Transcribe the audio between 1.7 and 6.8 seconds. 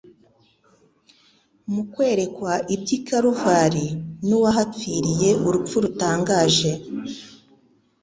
Mu kwerekwa iby'i Kaluvari n'uwahapfiriye urupfu rutangaje,